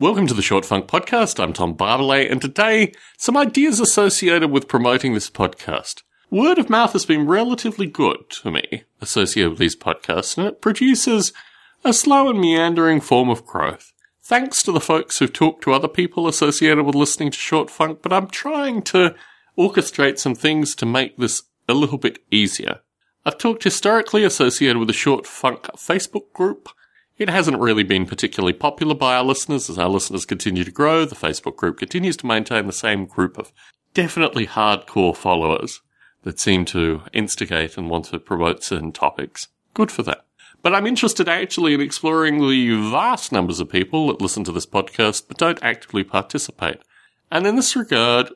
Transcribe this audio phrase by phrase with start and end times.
[0.00, 1.38] Welcome to the Short Funk Podcast.
[1.38, 6.02] I'm Tom Barbalet, and today, some ideas associated with promoting this podcast.
[6.30, 10.62] Word of mouth has been relatively good to me associated with these podcasts, and it
[10.62, 11.34] produces
[11.84, 13.92] a slow and meandering form of growth.
[14.22, 17.98] Thanks to the folks who've talked to other people associated with listening to Short Funk,
[18.00, 19.14] but I'm trying to
[19.58, 22.80] orchestrate some things to make this a little bit easier.
[23.26, 26.70] I've talked historically associated with the Short Funk Facebook group,
[27.20, 29.68] it hasn't really been particularly popular by our listeners.
[29.68, 33.36] As our listeners continue to grow, the Facebook group continues to maintain the same group
[33.36, 33.52] of
[33.92, 35.82] definitely hardcore followers
[36.22, 39.48] that seem to instigate and want to promote certain topics.
[39.74, 40.24] Good for that.
[40.62, 44.66] But I'm interested actually in exploring the vast numbers of people that listen to this
[44.66, 46.78] podcast but don't actively participate.
[47.30, 48.30] And in this regard,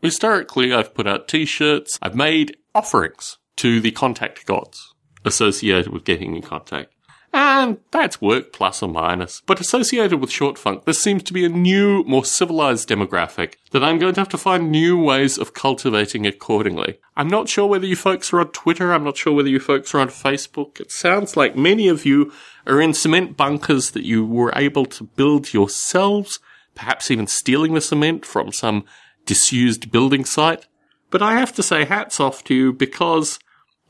[0.00, 1.98] historically, I've put out t-shirts.
[2.00, 4.94] I've made offerings to the contact gods
[5.26, 6.94] associated with getting in contact.
[7.32, 9.42] And that's work plus or minus.
[9.46, 13.84] But associated with short funk, there seems to be a new, more civilized demographic that
[13.84, 16.98] I'm going to have to find new ways of cultivating accordingly.
[17.16, 18.92] I'm not sure whether you folks are on Twitter.
[18.92, 20.80] I'm not sure whether you folks are on Facebook.
[20.80, 22.32] It sounds like many of you
[22.66, 26.40] are in cement bunkers that you were able to build yourselves,
[26.74, 28.84] perhaps even stealing the cement from some
[29.24, 30.66] disused building site.
[31.10, 33.38] But I have to say hats off to you because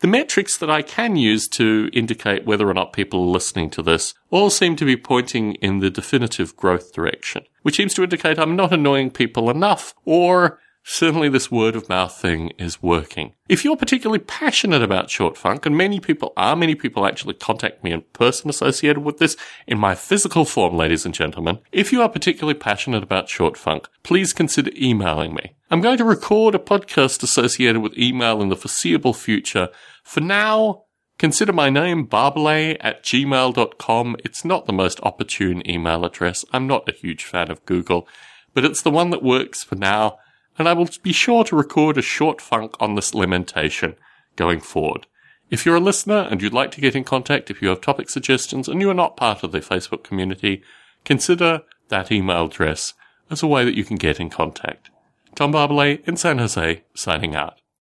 [0.00, 3.82] the metrics that I can use to indicate whether or not people are listening to
[3.82, 8.38] this all seem to be pointing in the definitive growth direction, which seems to indicate
[8.38, 13.34] I'm not annoying people enough or certainly this word of mouth thing is working.
[13.48, 17.84] If you're particularly passionate about short funk, and many people are, many people actually contact
[17.84, 19.36] me in person associated with this
[19.66, 21.58] in my physical form, ladies and gentlemen.
[21.72, 25.54] If you are particularly passionate about short funk, please consider emailing me.
[25.70, 29.68] I'm going to record a podcast associated with email in the foreseeable future
[30.02, 30.84] for now,
[31.18, 34.16] consider my name barbalet at gmail.com.
[34.24, 36.44] It's not the most opportune email address.
[36.52, 38.08] I'm not a huge fan of Google,
[38.54, 40.18] but it's the one that works for now,
[40.60, 43.96] and I will be sure to record a short funk on this lamentation
[44.36, 45.06] going forward.
[45.48, 48.10] If you're a listener and you'd like to get in contact, if you have topic
[48.10, 50.62] suggestions and you are not part of the Facebook community,
[51.02, 52.92] consider that email address
[53.30, 54.90] as a way that you can get in contact.
[55.34, 57.59] Tom Barbalet in San Jose, signing out.